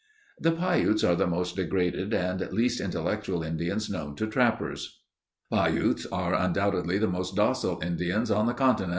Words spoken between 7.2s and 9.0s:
docile Indians on the continent."